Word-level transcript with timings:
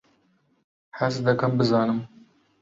حەز 0.99 1.15
دەکەم 1.27 1.51
بزانم. 1.59 1.99